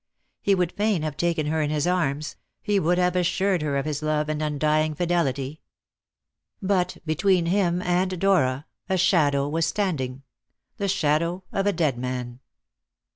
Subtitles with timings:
[0.41, 3.85] He would fain have taken her in his arms; he would have assured her of
[3.85, 5.61] his love and undying fidelity.
[6.59, 10.23] But between him and Dora a shadow was standing
[10.77, 12.39] the shadow of a dead man.